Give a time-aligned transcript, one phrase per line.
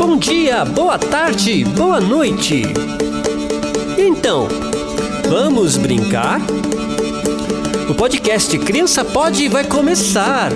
[0.00, 2.62] Bom dia, boa tarde, boa noite.
[3.98, 4.48] Então,
[5.28, 6.40] vamos brincar?
[7.86, 10.52] O podcast Criança Pode vai começar.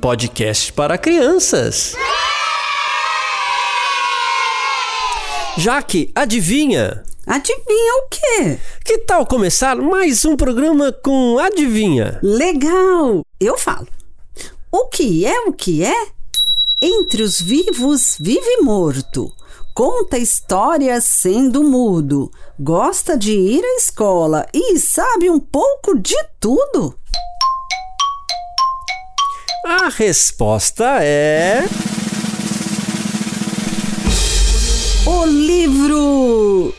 [0.00, 1.94] Podcast para crianças.
[5.56, 7.04] Jaque, adivinha?
[7.24, 8.58] Adivinha o quê?
[8.84, 12.18] Que tal começar mais um programa com Adivinha?
[12.20, 13.24] Legal!
[13.38, 13.86] Eu falo.
[14.72, 16.15] O que é o que é?
[16.80, 19.32] Entre os vivos vive morto.
[19.74, 22.30] Conta histórias sendo mudo.
[22.60, 26.98] Gosta de ir à escola e sabe um pouco de tudo.
[29.64, 31.64] A resposta é.
[35.06, 36.74] O livro!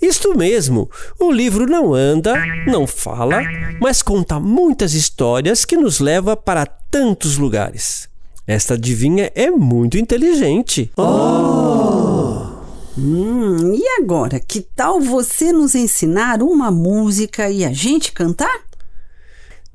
[0.00, 2.34] Isto mesmo, o livro não anda,
[2.68, 3.42] não fala,
[3.80, 8.07] mas conta muitas histórias que nos leva para tantos lugares.
[8.48, 10.90] Esta adivinha é muito inteligente.
[10.96, 12.48] Oh!
[12.96, 18.62] Hum, e agora, que tal você nos ensinar uma música e a gente cantar?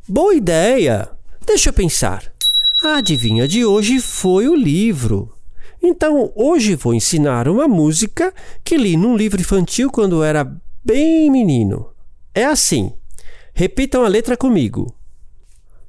[0.10, 1.08] Boa ideia!
[1.46, 2.34] Deixa eu pensar.
[2.84, 5.32] A adivinha de hoje foi o livro.
[5.80, 8.34] Então, hoje vou ensinar uma música
[8.64, 10.52] que li num livro infantil quando era
[10.84, 11.92] bem menino.
[12.34, 12.92] É assim.
[13.54, 14.96] Repitam a letra comigo.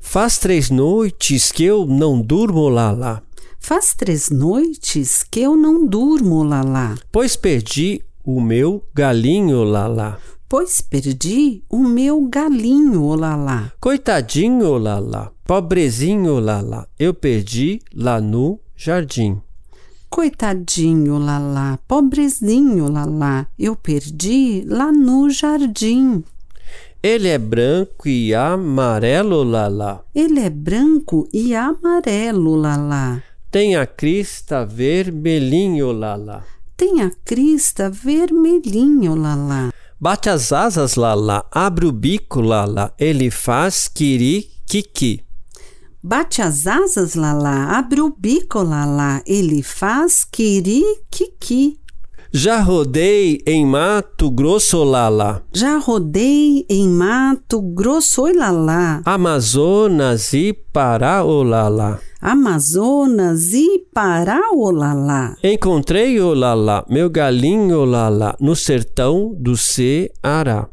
[0.06, 3.22] Faz três noites que eu não durmo lá lá.
[3.58, 6.94] Faz três noites que eu não durmo lá lá.
[7.10, 10.18] Pois perdi o meu galinho lá lá.
[10.48, 13.72] Pois perdi o meu galinho lá lá.
[13.80, 19.40] Coitadinho lá lá, pobrezinho lá lá, eu perdi lá no jardim.
[20.14, 26.22] Coitadinho Lalá, pobrezinho Lalá, eu perdi lá no jardim.
[27.06, 30.02] Ele é branco e amarelo Lalá.
[30.14, 33.22] Ele é branco e amarelo Lalá.
[33.50, 36.42] Tem a crista vermelhinho Lalá.
[36.74, 39.70] Tem a crista vermelhinho Lalá.
[40.00, 45.22] Bate as asas Lalá, abre o bico Lalá, ele faz kiri kiki.
[46.06, 51.78] Bate as asas, Lalá, abre o bico, Lalá, ele faz kiri-kiki.
[52.36, 55.40] Já rodei em Mato Grosso, Lalá.
[55.52, 59.00] Já rodei em Mato Grosso, Lalá.
[59.04, 62.00] Amazonas e Pará, Lalá.
[62.20, 65.36] Amazonas e Pará, Lalá.
[65.44, 70.68] Encontrei, Lalá, meu galinho, Lalá, no sertão do Ceará.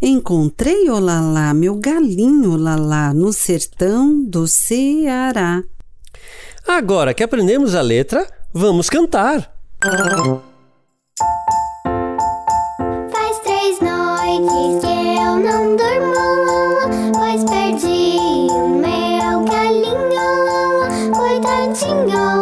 [0.00, 5.62] Encontrei Olalá, meu galinho Olalá, no sertão do Ceará.
[6.66, 9.52] Agora que aprendemos a letra, vamos cantar.
[21.78, 22.37] Coitadinho Lala,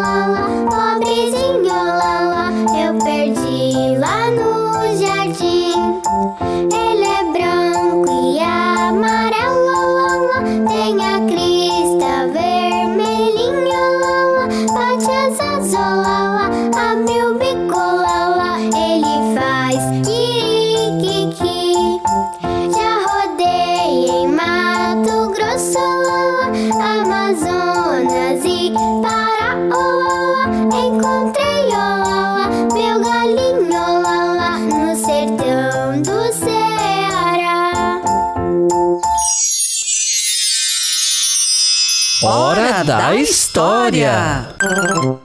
[42.87, 44.55] da história!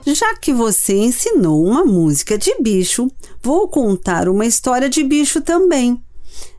[0.04, 3.08] Já que você ensinou uma música de bicho,
[3.40, 6.02] vou contar uma história de bicho também.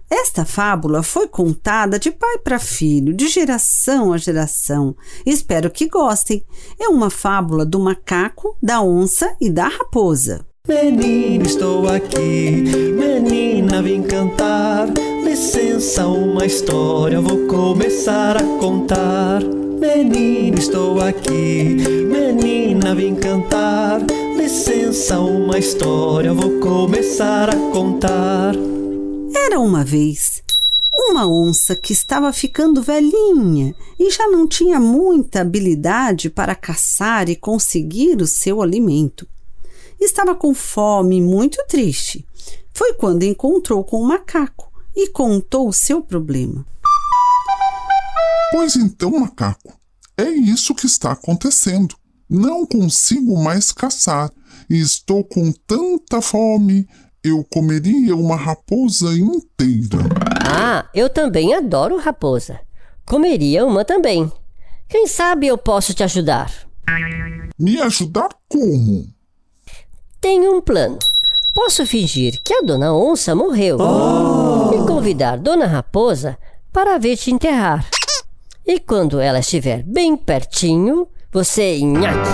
[0.09, 4.96] Esta fábula foi contada de pai para filho, de geração a geração.
[5.25, 6.41] Espero que gostem.
[6.80, 10.46] É uma fábula do macaco, da onça e da raposa.
[10.66, 12.64] Menino, estou aqui,
[12.96, 14.88] menina, vim cantar.
[15.22, 19.41] Licença, uma história vou começar a contar.
[19.83, 23.99] Menino, estou aqui, menina, vim cantar.
[24.34, 28.55] Licença, uma história vou começar a contar.
[29.35, 30.41] Era uma vez
[30.93, 37.35] uma onça que estava ficando velhinha e já não tinha muita habilidade para caçar e
[37.35, 39.28] conseguir o seu alimento.
[39.99, 42.25] Estava com fome e muito triste.
[42.73, 46.66] Foi quando encontrou com o macaco e contou o seu problema.
[48.53, 49.73] Pois então, macaco,
[50.16, 51.96] é isso que está acontecendo.
[52.29, 54.29] Não consigo mais caçar
[54.70, 56.88] e estou com tanta fome.
[57.23, 60.03] Eu comeria uma raposa inteira.
[60.47, 62.59] Ah, eu também adoro raposa.
[63.08, 64.32] Comeria uma também.
[64.88, 66.53] Quem sabe eu posso te ajudar.
[67.58, 69.08] Me ajudar como?
[70.22, 70.99] Tenho um plano.
[71.56, 73.79] Posso fingir que a dona onça morreu
[74.76, 76.38] e convidar dona raposa
[76.72, 77.90] para vir te enterrar.
[78.65, 82.29] E quando ela estiver bem pertinho, você, nhaque,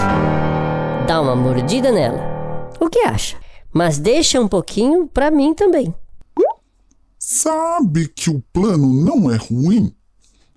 [1.08, 2.70] dá uma mordida nela.
[2.80, 3.38] O que acha?
[3.74, 5.94] Mas deixa um pouquinho para mim também.
[7.18, 9.94] Sabe que o plano não é ruim,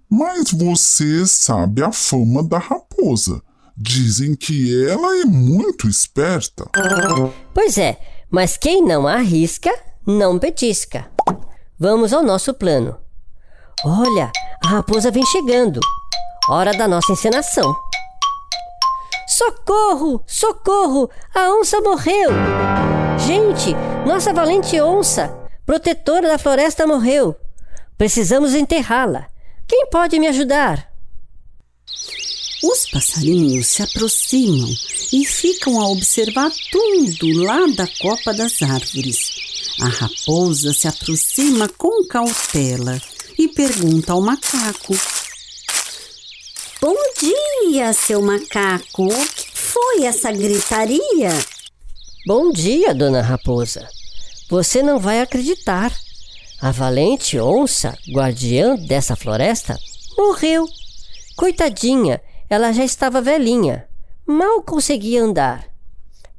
[0.09, 3.43] mas você sabe a fama da raposa.
[3.77, 6.69] Dizem que ela é muito esperta.
[7.55, 7.99] Pois é,
[8.31, 9.73] mas quem não arrisca,
[10.07, 11.11] não petisca.
[11.79, 12.97] Vamos ao nosso plano.
[13.85, 14.31] Olha,
[14.65, 15.81] a raposa vem chegando.
[16.49, 17.75] Hora da nossa encenação.
[19.27, 20.23] Socorro!
[20.27, 21.11] Socorro!
[21.35, 22.31] A onça morreu!
[23.27, 23.75] Gente,
[24.07, 25.29] nossa valente onça,
[25.65, 27.37] protetora da floresta, morreu.
[27.97, 29.27] Precisamos enterrá-la.
[29.67, 30.91] Quem pode me ajudar?
[32.63, 34.69] Os passarinhos se aproximam
[35.13, 39.77] e ficam a observar tudo lá da copa das árvores.
[39.81, 43.01] A raposa se aproxima com cautela
[43.43, 44.95] e pergunta ao macaco:
[46.81, 49.07] Bom dia, seu macaco.
[49.07, 51.31] O que foi essa gritaria?
[52.25, 53.89] Bom dia, dona raposa.
[54.49, 55.93] Você não vai acreditar.
[56.61, 59.77] A valente onça, guardiã dessa floresta,
[60.17, 60.65] morreu.
[61.37, 63.89] Coitadinha, ela já estava velhinha.
[64.25, 65.65] Mal conseguia andar.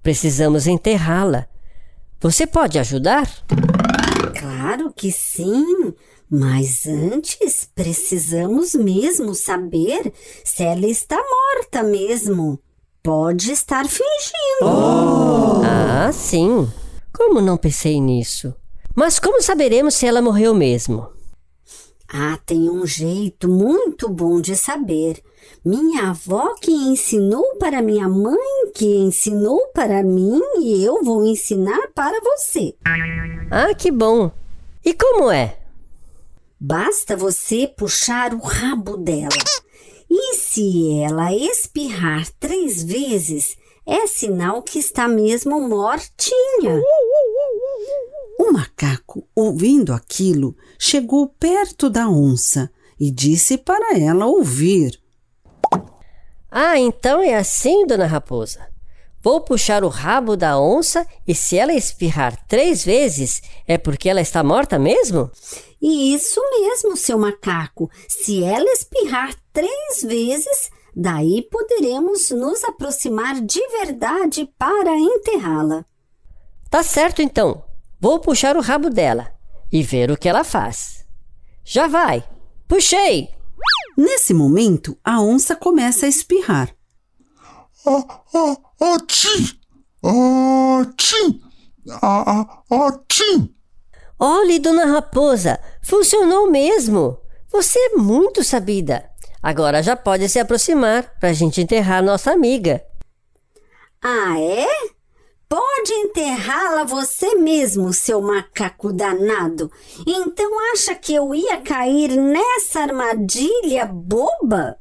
[0.02, 1.48] Precisamos enterrá-la.
[2.22, 3.28] Você pode ajudar?
[4.40, 5.94] Claro que sim.
[6.35, 10.12] Mas antes precisamos mesmo saber
[10.44, 12.59] se ela está morta mesmo.
[13.03, 15.62] Pode estar fingindo.
[15.63, 16.68] Ah, sim.
[17.15, 18.51] Como não pensei nisso?
[18.95, 21.07] Mas como saberemos se ela morreu mesmo?
[22.12, 25.21] Ah, tem um jeito muito bom de saber.
[25.63, 31.89] Minha avó que ensinou para minha mãe, que ensinou para mim e eu vou ensinar
[31.94, 32.74] para você.
[33.51, 34.31] Ah, que bom.
[34.83, 35.59] E como é?
[36.65, 39.27] Basta você puxar o rabo dela.
[40.10, 46.81] E se ela espirrar três vezes, é sinal que está mesmo mortinha.
[48.39, 54.98] O macaco, ouvindo aquilo, chegou perto da onça e disse para ela ouvir.
[56.50, 58.71] Ah, então é assim, dona raposa.
[59.21, 64.21] Vou puxar o rabo da onça e se ela espirrar três vezes, é porque ela
[64.21, 65.30] está morta mesmo?
[65.83, 67.91] E isso mesmo, seu macaco.
[68.07, 75.85] Se ela espirrar três vezes, daí poderemos nos aproximar de verdade para enterrá-la.
[76.69, 77.65] Tá certo então.
[78.00, 79.35] Vou puxar o rabo dela
[79.69, 81.06] e ver o que ela faz.
[81.65, 82.24] Já vai.
[82.65, 83.30] Puxei.
[83.97, 86.74] Nesse momento, a onça começa a espirrar.
[87.85, 89.59] Ah, ah, Atim!
[90.01, 91.41] Atim!
[92.01, 93.53] Ah, ah, Atim!
[94.25, 97.20] Olhe, dona raposa, funcionou mesmo.
[97.52, 99.04] Você é muito sabida.
[99.42, 102.81] Agora já pode se aproximar para a gente enterrar nossa amiga.
[104.02, 104.66] Ah, é?
[105.50, 109.70] Pode enterrá-la você mesmo, seu macaco danado.
[110.08, 114.78] Então acha que eu ia cair nessa armadilha boba?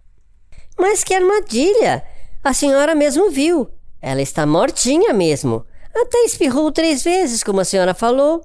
[0.78, 2.04] Mas que armadilha!
[2.44, 3.68] A senhora mesmo viu.
[4.00, 5.66] Ela está mortinha mesmo.
[5.92, 8.40] Até espirrou três vezes, como a senhora falou.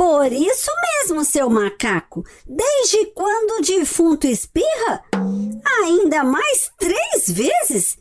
[0.00, 2.24] Por isso mesmo, seu macaco.
[2.48, 5.02] Desde quando o defunto espirra?
[5.82, 7.98] Ainda mais três vezes?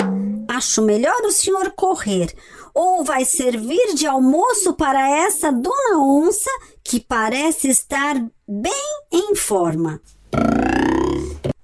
[0.47, 2.33] Acho melhor o senhor correr.
[2.73, 6.49] Ou vai servir de almoço para essa dona onça
[6.85, 8.15] que parece estar
[8.47, 9.99] bem em forma.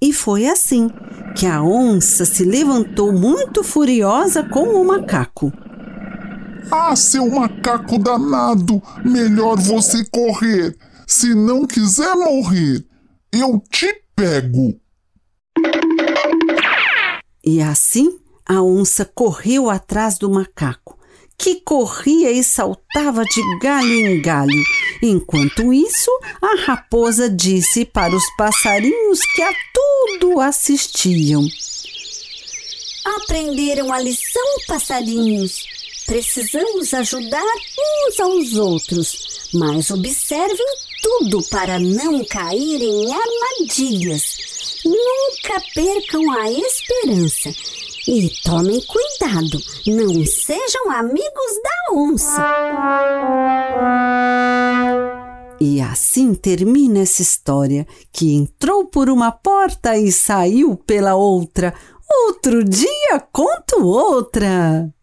[0.01, 0.89] E foi assim
[1.37, 5.53] que a onça se levantou muito furiosa com o macaco.
[6.71, 8.81] Ah, seu macaco danado!
[9.03, 10.75] Melhor você correr.
[11.07, 12.85] Se não quiser morrer,
[13.31, 14.79] eu te pego.
[17.43, 20.97] E assim a onça correu atrás do macaco,
[21.37, 24.63] que corria e saltava de galho em galho.
[25.01, 31.43] Enquanto isso, a raposa disse para os passarinhos que a tudo assistiam.
[33.05, 35.84] Aprenderam a lição, passarinhos.
[36.05, 37.43] Precisamos ajudar
[37.79, 40.65] uns aos outros, mas observem
[41.01, 44.81] tudo para não cair em armadilhas.
[44.85, 47.49] Nunca percam a esperança.
[48.07, 49.57] E tomem cuidado,
[49.87, 52.45] não sejam amigos da onça.
[55.59, 61.73] E assim termina essa história que entrou por uma porta e saiu pela outra.
[62.27, 64.93] Outro dia conto outra.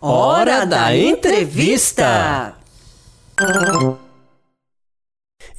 [0.00, 2.54] Hora da entrevista.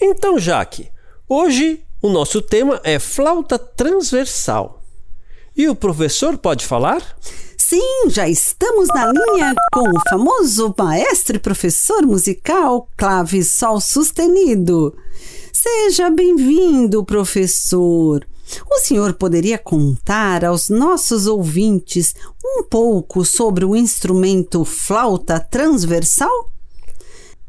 [0.01, 0.89] Então, Jaque,
[1.27, 4.81] hoje o nosso tema é flauta transversal.
[5.55, 7.01] E o professor pode falar?
[7.57, 14.95] Sim, já estamos na linha com o famoso maestro e professor musical Clave Sol Sustenido.
[15.51, 18.25] Seja bem-vindo, professor.
[18.69, 26.51] O senhor poderia contar aos nossos ouvintes um pouco sobre o instrumento flauta transversal?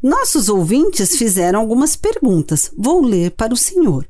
[0.01, 2.71] Nossos ouvintes fizeram algumas perguntas.
[2.77, 4.07] Vou ler para o senhor.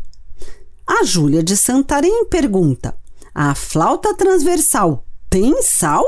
[0.87, 2.95] A Júlia de Santarém pergunta:
[3.33, 6.03] A flauta transversal tem sal?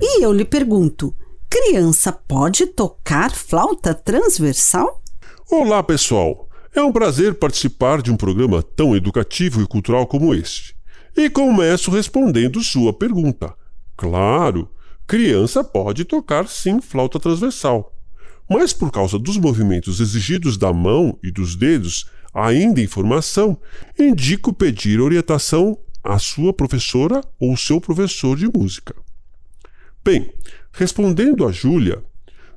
[0.00, 1.14] E eu lhe pergunto:
[1.48, 5.02] criança pode tocar flauta transversal?
[5.50, 6.43] Olá, pessoal!
[6.74, 10.74] É um prazer participar de um programa tão educativo e cultural como este.
[11.16, 13.54] E começo respondendo sua pergunta.
[13.96, 14.68] Claro,
[15.06, 17.94] criança pode tocar sim flauta transversal.
[18.50, 23.56] Mas por causa dos movimentos exigidos da mão e dos dedos, ainda em formação,
[23.96, 28.96] indico pedir orientação à sua professora ou seu professor de música.
[30.04, 30.34] Bem,
[30.72, 32.02] respondendo a Júlia,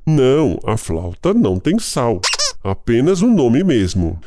[0.04, 2.20] não, a flauta não tem sal,
[2.62, 4.18] apenas um nome mesmo.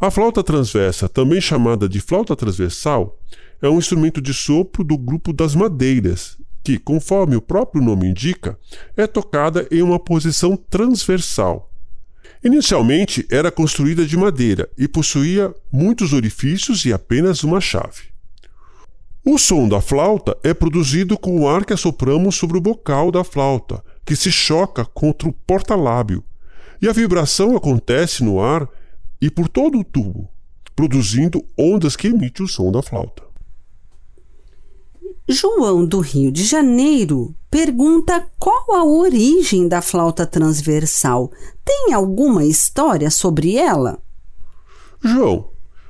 [0.00, 3.18] A flauta transversa, também chamada de flauta transversal,
[3.62, 8.58] é um instrumento de sopro do grupo das madeiras, que, conforme o próprio nome indica,
[8.96, 11.70] é tocada em uma posição transversal.
[12.42, 18.12] Inicialmente era construída de madeira e possuía muitos orifícios e apenas uma chave.
[19.24, 23.24] O som da flauta é produzido com o ar que assopramos sobre o bocal da
[23.24, 26.22] flauta, que se choca contra o porta-lábio,
[26.84, 28.68] e a vibração acontece no ar
[29.18, 30.28] e por todo o tubo,
[30.76, 33.22] produzindo ondas que emitem o som da flauta.
[35.26, 41.32] João do Rio de Janeiro pergunta qual a origem da flauta transversal.
[41.64, 43.98] Tem alguma história sobre ela?
[45.02, 45.48] João,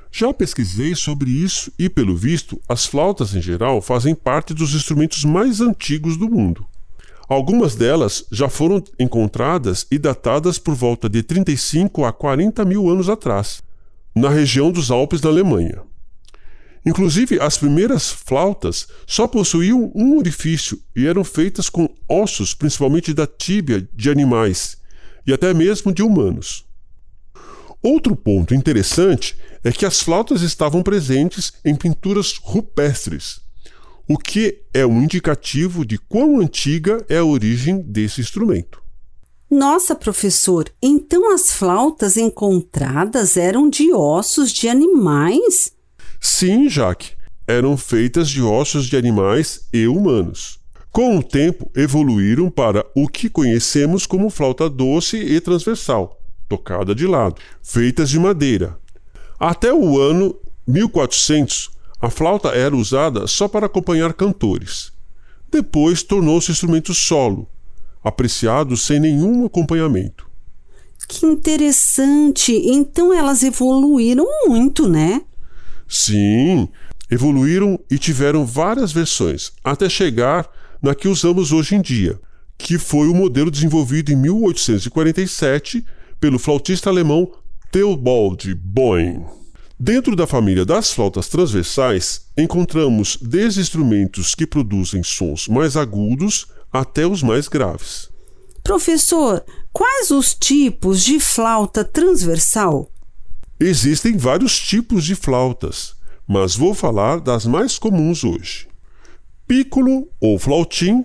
[0.09, 5.25] já pesquisei sobre isso e, pelo visto, as flautas em geral fazem parte dos instrumentos
[5.25, 6.65] mais antigos do mundo.
[7.27, 13.09] Algumas delas já foram encontradas e datadas por volta de 35 a 40 mil anos
[13.09, 13.63] atrás,
[14.15, 15.81] na região dos Alpes da Alemanha.
[16.85, 23.25] Inclusive, as primeiras flautas só possuíam um orifício e eram feitas com ossos, principalmente da
[23.25, 24.77] tíbia, de animais
[25.25, 26.63] e até mesmo de humanos.
[27.81, 33.41] Outro ponto interessante é que as flautas estavam presentes em pinturas rupestres,
[34.07, 38.81] o que é um indicativo de quão antiga é a origem desse instrumento.
[39.49, 45.71] Nossa, professor, então as flautas encontradas eram de ossos de animais?
[46.19, 47.11] Sim, Jaque,
[47.47, 50.59] eram feitas de ossos de animais e humanos.
[50.91, 57.05] Com o tempo, evoluíram para o que conhecemos como flauta doce e transversal, tocada de
[57.05, 58.77] lado, feitas de madeira.
[59.39, 60.35] Até o ano
[60.67, 61.69] 1400,
[62.05, 64.91] a flauta era usada só para acompanhar cantores.
[65.51, 67.49] Depois tornou-se instrumento solo,
[68.03, 70.29] apreciado sem nenhum acompanhamento.
[71.07, 72.51] Que interessante!
[72.53, 75.23] Então elas evoluíram muito, né?
[75.87, 76.69] Sim,
[77.09, 80.47] evoluíram e tiveram várias versões, até chegar
[80.83, 82.19] na que usamos hoje em dia,
[82.55, 85.83] que foi o modelo desenvolvido em 1847
[86.19, 87.31] pelo flautista alemão
[87.71, 89.44] Theobald Boeing.
[89.77, 97.05] Dentro da família das flautas transversais, encontramos desde instrumentos que produzem sons mais agudos até
[97.05, 98.09] os mais graves.
[98.63, 102.89] Professor, quais os tipos de flauta transversal?
[103.59, 105.93] Existem vários tipos de flautas,
[106.25, 108.67] mas vou falar das mais comuns hoje.
[109.45, 111.03] Piccolo ou flautim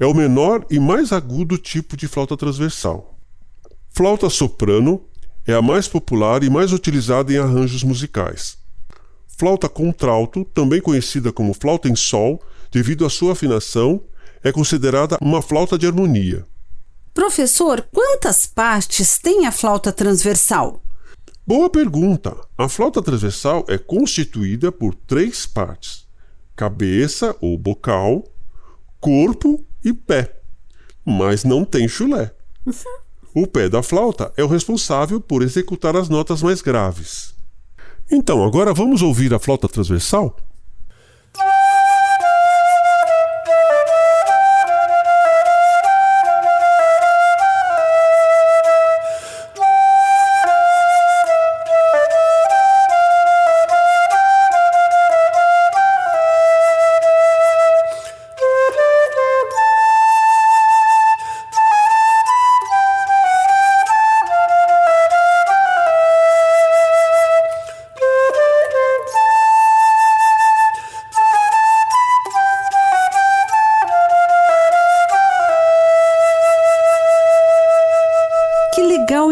[0.00, 3.16] é o menor e mais agudo tipo de flauta transversal.
[3.90, 5.00] Flauta soprano
[5.46, 8.56] é a mais popular e mais utilizada em arranjos musicais.
[9.36, 14.02] Flauta contralto, também conhecida como flauta em sol, devido à sua afinação,
[14.42, 16.46] é considerada uma flauta de harmonia.
[17.12, 20.82] Professor, quantas partes tem a flauta transversal?
[21.46, 22.36] Boa pergunta!
[22.56, 26.06] A flauta transversal é constituída por três partes:
[26.56, 28.24] cabeça ou bocal,
[29.00, 30.40] corpo e pé.
[31.04, 32.34] Mas não tem chulé.
[33.36, 37.34] O pé da flauta é o responsável por executar as notas mais graves.
[38.08, 40.36] Então, agora vamos ouvir a flauta transversal?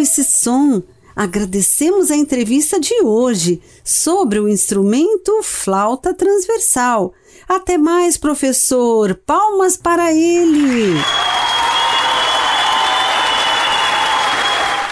[0.00, 0.82] Esse som,
[1.14, 7.12] agradecemos a entrevista de hoje sobre o instrumento flauta transversal.
[7.48, 9.14] Até mais, professor.
[9.26, 10.94] Palmas para ele.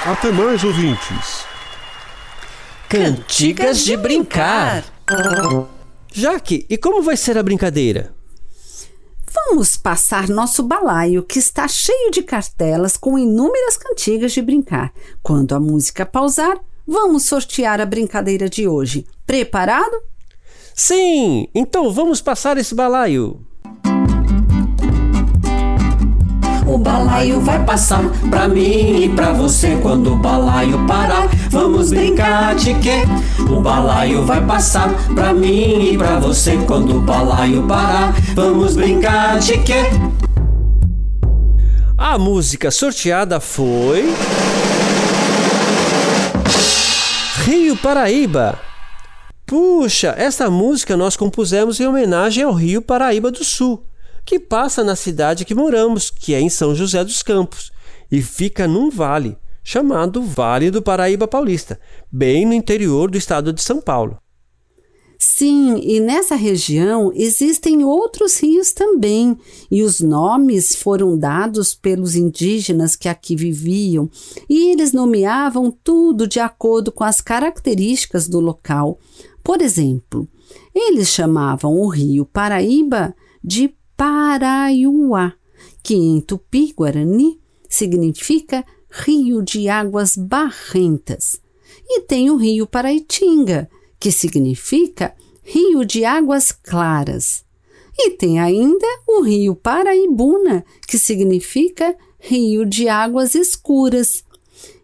[0.06, 1.44] Até mais, ouvintes.
[2.88, 4.84] Cantigas de brincar.
[6.12, 8.12] Jaque, e como vai ser a brincadeira?
[9.32, 14.92] Vamos passar nosso balaio, que está cheio de cartelas com inúmeras cantigas de brincar.
[15.22, 19.06] Quando a música pausar, vamos sortear a brincadeira de hoje.
[19.24, 20.02] Preparado?
[20.74, 23.46] Sim, então vamos passar esse balaio.
[26.70, 28.00] O balaio vai passar
[28.30, 31.28] pra mim e pra você quando o balaio parar.
[31.50, 33.02] Vamos brincar de quê?
[33.50, 38.14] O balaio vai passar pra mim e pra você quando o balaio parar.
[38.36, 39.82] Vamos brincar de quê?
[41.98, 44.14] A música sorteada foi.
[47.44, 48.56] Rio Paraíba.
[49.44, 53.84] Puxa, essa música nós compusemos em homenagem ao Rio Paraíba do Sul,
[54.30, 57.72] que passa na cidade que moramos, que é em São José dos Campos,
[58.12, 61.80] e fica num vale chamado Vale do Paraíba Paulista,
[62.12, 64.18] bem no interior do estado de São Paulo.
[65.18, 69.36] Sim, e nessa região existem outros rios também,
[69.68, 74.08] e os nomes foram dados pelos indígenas que aqui viviam,
[74.48, 78.96] e eles nomeavam tudo de acordo com as características do local.
[79.42, 80.28] Por exemplo,
[80.72, 83.12] eles chamavam o rio Paraíba
[83.42, 85.34] de Paraiuá,
[85.82, 91.38] que em tupi-guarani significa rio de águas barrentas.
[91.86, 97.44] E tem o rio Paraitinga, que significa rio de águas claras.
[97.94, 104.24] E tem ainda o rio Paraibuna, que significa rio de águas escuras.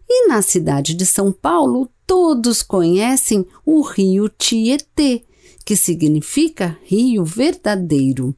[0.07, 5.23] E na cidade de São Paulo, todos conhecem o rio Tietê,
[5.65, 8.37] que significa rio verdadeiro.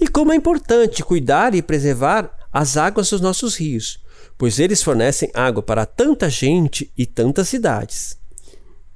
[0.00, 3.98] E como é importante cuidar e preservar as águas dos nossos rios,
[4.36, 8.16] pois eles fornecem água para tanta gente e tantas cidades.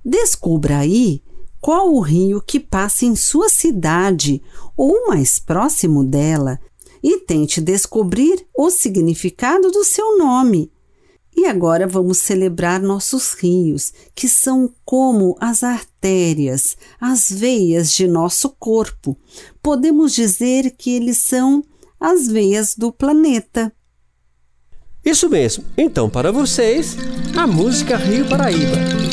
[0.05, 1.23] Descubra aí
[1.61, 4.43] qual o rio que passa em sua cidade
[4.77, 6.59] ou mais próximo dela
[7.03, 10.73] e tente descobrir o significado do seu nome.
[11.35, 18.51] E agora vamos celebrar nossos rios, que são como as artérias, as veias de nosso
[18.51, 19.17] corpo.
[19.63, 21.65] Podemos dizer que eles são
[21.99, 23.73] as veias do planeta.
[25.05, 25.65] Isso mesmo.
[25.77, 26.97] Então, para vocês,
[27.37, 29.12] a música Rio Paraíba.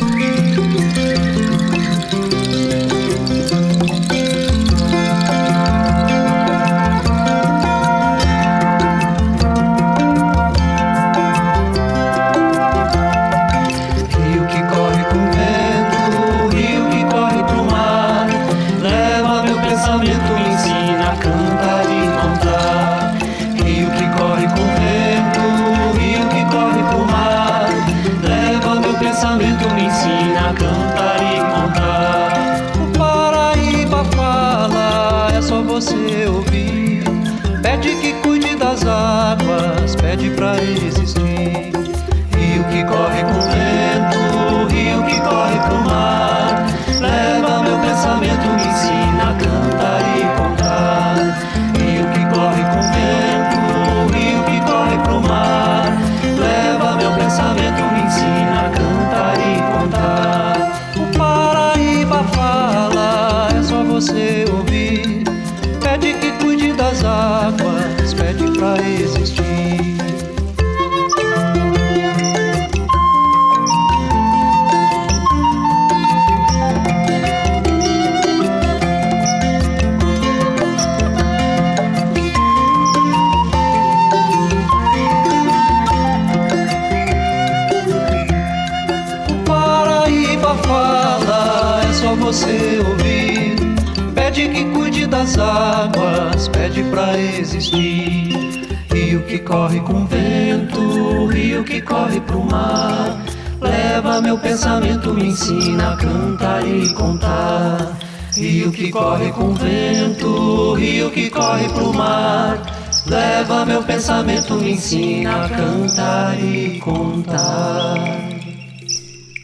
[105.39, 107.97] Ensina a cantar e contar.
[108.35, 112.61] Rio que corre com vento, rio que corre pro mar.
[113.07, 117.95] Leva meu pensamento, me ensina a cantar e contar.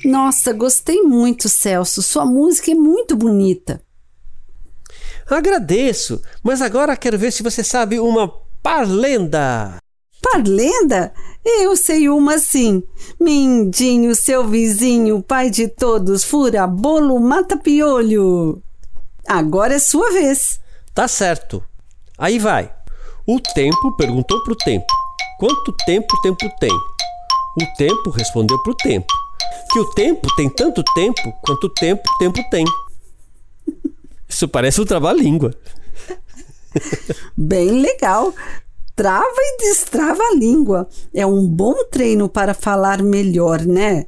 [0.03, 2.01] Nossa, gostei muito, Celso.
[2.01, 3.81] Sua música é muito bonita.
[5.27, 8.27] Agradeço, mas agora quero ver se você sabe uma
[8.62, 9.77] parlenda.
[10.21, 11.13] Parlenda?
[11.45, 12.81] Eu sei uma sim.
[13.19, 18.63] Mindinho, seu vizinho, pai de todos, fura bolo, mata piolho.
[19.27, 20.60] Agora é sua vez.
[20.93, 21.63] Tá certo.
[22.17, 22.73] Aí vai.
[23.27, 24.88] O tempo perguntou pro tempo:
[25.39, 26.71] Quanto tempo o tempo tem?
[26.71, 29.13] O tempo respondeu pro tempo:
[29.71, 32.65] Que o tempo tem tanto tempo quanto tempo o tempo tem.
[34.27, 35.53] Isso parece um trava-língua.
[37.38, 38.34] Bem legal.
[38.95, 40.88] Trava e destrava a língua.
[41.13, 44.05] É um bom treino para falar melhor, né?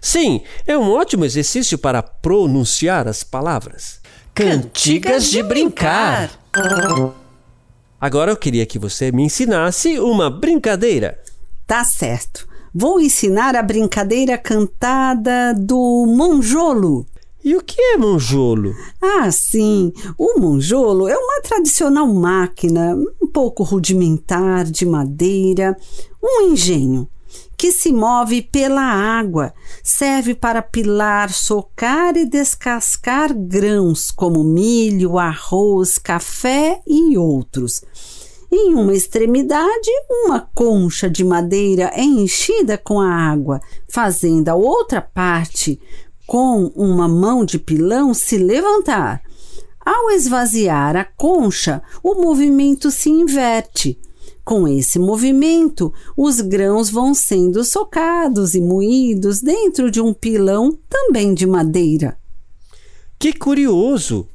[0.00, 4.00] Sim, é um ótimo exercício para pronunciar as palavras.
[4.34, 6.30] Cantigas de brincar.
[8.00, 11.20] Agora eu queria que você me ensinasse uma brincadeira.
[11.66, 12.46] Tá certo.
[12.72, 17.06] Vou ensinar a brincadeira cantada do monjolo.
[17.46, 18.74] E o que é monjolo?
[19.00, 19.92] Ah, sim.
[20.18, 25.76] O monjolo é uma tradicional máquina, um pouco rudimentar, de madeira,
[26.20, 27.08] um engenho
[27.56, 29.54] que se move pela água.
[29.84, 37.80] Serve para pilar, socar e descascar grãos como milho, arroz, café e outros.
[38.50, 45.00] Em uma extremidade, uma concha de madeira é enchida com a água, fazendo a outra
[45.00, 45.80] parte
[46.26, 49.22] com uma mão de pilão se levantar.
[49.84, 53.98] Ao esvaziar a concha, o movimento se inverte.
[54.44, 61.34] Com esse movimento, os grãos vão sendo socados e moídos dentro de um pilão também
[61.34, 62.18] de madeira.
[63.18, 64.28] Que curioso!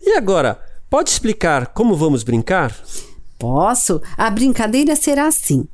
[0.00, 2.76] E agora, pode explicar como vamos brincar?
[3.38, 4.00] Posso?
[4.16, 5.68] A brincadeira será assim: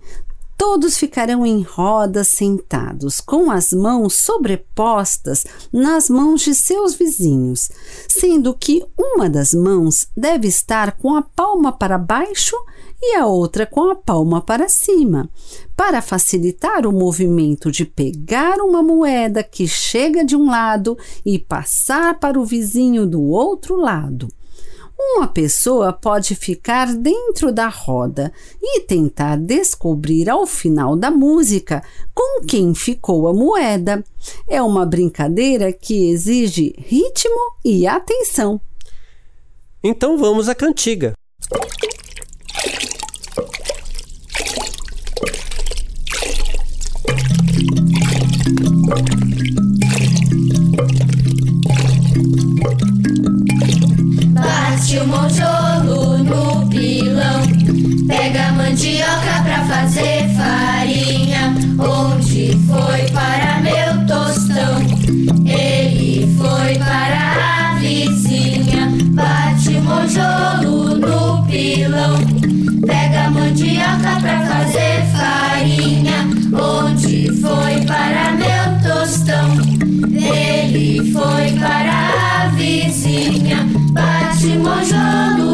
[0.65, 7.69] Todos ficarão em roda sentados, com as mãos sobrepostas nas mãos de seus vizinhos,
[8.09, 12.55] sendo que uma das mãos deve estar com a palma para baixo
[13.03, 15.29] e a outra com a palma para cima,
[15.77, 20.97] para facilitar o movimento de pegar uma moeda que chega de um lado
[21.27, 24.29] e passar para o vizinho do outro lado.
[25.05, 31.83] Uma pessoa pode ficar dentro da roda e tentar descobrir ao final da música
[32.15, 34.05] com quem ficou a moeda.
[34.49, 38.61] É uma brincadeira que exige ritmo e atenção.
[39.83, 41.15] Então vamos à cantiga.
[54.93, 57.41] Bate o monjolo no pilão.
[58.07, 61.55] Pega a mandioca pra fazer farinha.
[61.79, 64.83] Onde foi para meu tostão?
[65.47, 68.93] Ele foi para a vizinha.
[69.15, 72.19] Bate o monjolo no pilão.
[72.87, 76.29] Pega a mandioca pra fazer farinha.
[76.53, 79.57] Onde foi para meu tostão?
[80.13, 83.72] Ele foi para a vizinha.
[84.63, 85.52] Monjolo no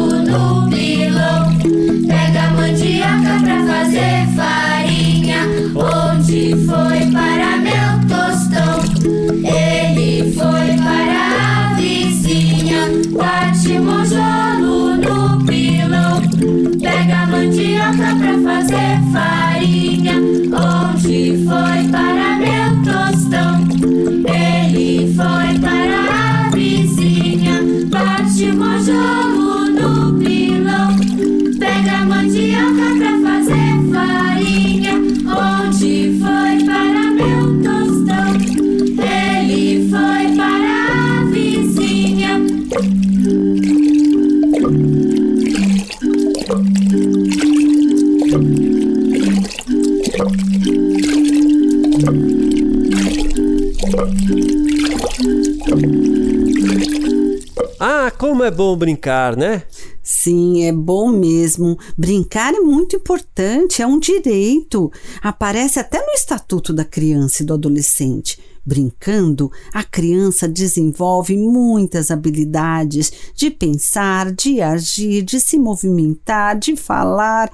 [57.81, 59.63] Ah, como é bom brincar, né?
[60.03, 61.77] Sim, é bom mesmo.
[61.97, 64.91] Brincar é muito importante, é um direito.
[65.21, 68.37] Aparece até no Estatuto da Criança e do Adolescente.
[68.65, 77.49] Brincando, a criança desenvolve muitas habilidades de pensar, de agir, de se movimentar, de falar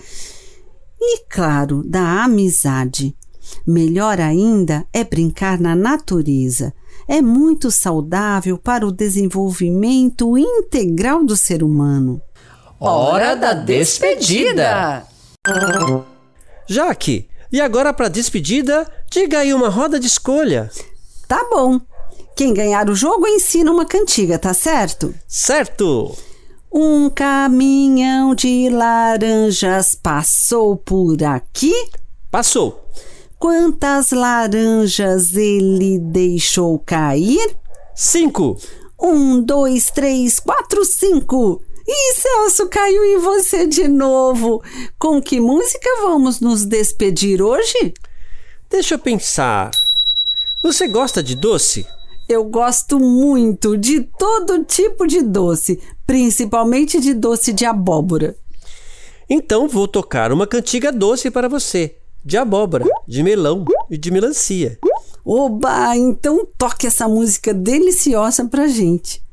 [0.99, 3.15] e, claro, da amizade.
[3.65, 6.73] Melhor ainda é brincar na natureza.
[7.07, 12.21] É muito saudável para o desenvolvimento integral do ser humano.
[12.79, 15.05] Hora da despedida!
[16.67, 20.69] Jaque, e agora para despedida, diga aí uma roda de escolha.
[21.27, 21.79] Tá bom.
[22.35, 25.13] Quem ganhar o jogo ensina uma cantiga, tá certo?
[25.27, 26.15] Certo!
[26.71, 31.73] Um caminhão de laranjas passou por aqui.
[32.29, 32.89] Passou.
[33.37, 37.55] Quantas laranjas ele deixou cair?
[37.95, 38.57] Cinco.
[38.99, 41.61] Um, dois, três, quatro, cinco.
[41.87, 44.63] E Celso caiu em você de novo.
[44.97, 47.93] Com que música vamos nos despedir hoje?
[48.69, 49.69] Deixa eu pensar.
[50.63, 51.85] Você gosta de doce?
[52.27, 58.35] Eu gosto muito de todo tipo de doce, principalmente de doce de abóbora.
[59.29, 64.79] Então vou tocar uma cantiga doce para você, de abóbora, de melão e de melancia.
[65.23, 69.23] Oba, então toque essa música deliciosa pra gente.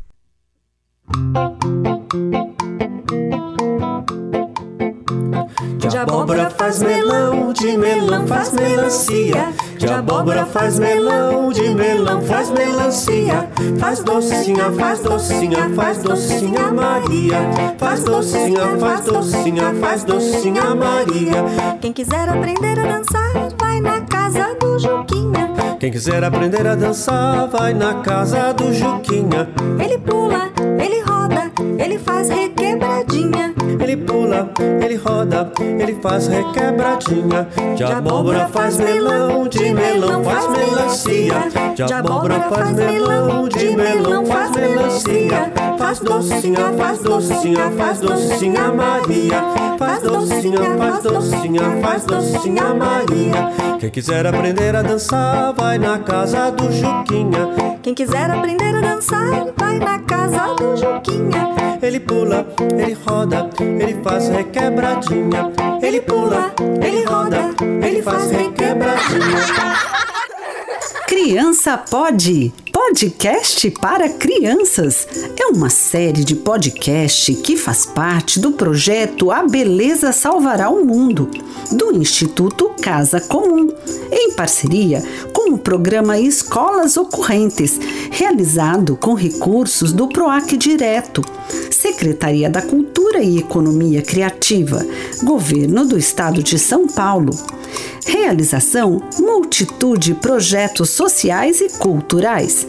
[5.88, 9.52] De abóbora faz melão, de melão faz melancia.
[9.76, 13.48] De abóbora faz melão, de melão faz melancia.
[13.80, 17.74] Faz docinha, faz docinha, faz docinha Maria.
[17.78, 21.44] Faz docinha, faz docinha, faz docinha Maria.
[21.80, 25.50] Quem quiser aprender a dançar, vai na casa do Juquinha.
[25.80, 29.48] Quem quiser aprender a dançar, vai na casa do Juquinha.
[29.84, 30.48] Ele pula,
[30.80, 33.52] ele roda, ele faz requebradinha.
[33.92, 34.50] Ele pula,
[34.82, 37.46] ele roda, ele faz requebradinha.
[37.76, 41.34] De abóbora faz melão, de melão faz melancia.
[41.74, 45.61] De abóbora faz melão, de melão faz melancia.
[45.92, 49.44] Faz docinha, faz docinha, faz docinha Maria.
[49.78, 53.78] Faz docinha, faz docinha, faz docinha Maria.
[53.78, 57.78] Quem quiser aprender a dançar, vai na casa do Juquinha.
[57.82, 61.76] Quem quiser aprender a dançar, vai na casa do Juquinha.
[61.82, 65.52] Ele pula, ele roda, ele faz requebradinha.
[65.82, 67.50] Ele pula, ele roda,
[67.86, 70.11] ele faz requebradinha.
[71.12, 75.06] Criança Pode, podcast para crianças.
[75.38, 81.28] É uma série de podcast que faz parte do projeto A Beleza Salvará o Mundo,
[81.70, 83.68] do Instituto Casa Comum,
[84.10, 85.02] em parceria
[85.34, 87.78] com o programa Escolas Ocorrentes,
[88.10, 91.22] realizado com recursos do PROAC Direto,
[91.70, 94.82] Secretaria da Cultura e Economia Criativa,
[95.22, 97.32] Governo do Estado de São Paulo.
[98.04, 102.66] Realização: multitude de projetos sociais e culturais.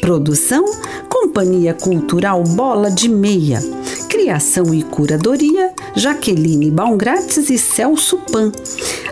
[0.00, 0.64] Produção:
[1.08, 3.60] Companhia Cultural Bola de Meia.
[4.08, 8.50] Criação e curadoria: Jaqueline Baumgrates e Celso Pan.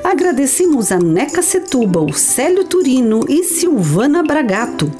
[0.03, 4.91] Agradecemos a Neca Setúbal, Célio Turino e Silvana Bragato.